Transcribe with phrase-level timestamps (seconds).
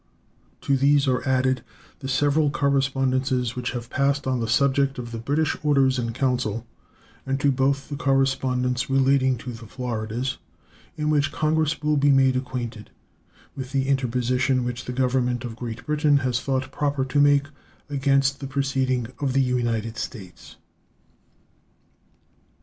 [0.61, 1.63] To these are added
[1.99, 6.65] the several correspondences which have passed on the subject of the British orders in council,
[7.23, 10.39] and to both the correspondence relating to the Floridas,
[10.97, 12.89] in which Congress will be made acquainted
[13.55, 17.45] with the interposition which the Government of Great Britain has thought proper to make
[17.87, 20.55] against the proceeding of the United States.